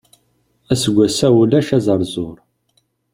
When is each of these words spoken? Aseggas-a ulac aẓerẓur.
Aseggas-a 0.71 1.27
ulac 1.41 1.69
aẓerẓur. 1.77 2.37